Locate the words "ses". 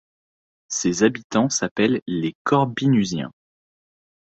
0.67-1.03